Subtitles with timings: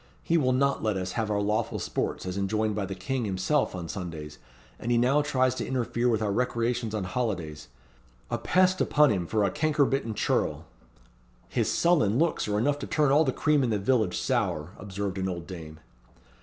[0.23, 3.75] He will not let us have our lawful sports as enjoined by the King himself
[3.75, 4.39] on Sundays,
[4.79, 7.67] and he now tries to interfere with our recreations on holidays.
[8.31, 10.65] A pest upon him for a cankerbitten churl!"
[11.49, 15.19] "His sullen looks are enough to turn all the cream in the village sour," observed
[15.19, 15.79] an old dame.